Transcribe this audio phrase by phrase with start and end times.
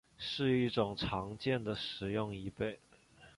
[0.17, 2.79] 是一种常见的食用贻贝。